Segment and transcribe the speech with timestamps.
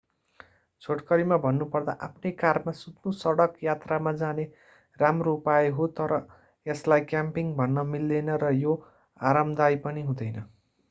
[0.81, 4.45] छोटकरीमा भन्नुपर्दा आफ्नै कारमा सुत्नु सडक यात्रामा जाने
[4.99, 6.15] राम्रो उपाय हो तर
[6.65, 8.73] यसलाई क्याम्पिङ भन्न मिल्दैन र यो
[9.19, 10.41] आरामदायी पनि हुँदैन